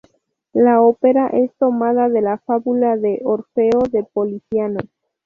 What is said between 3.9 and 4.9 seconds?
de Poliziano.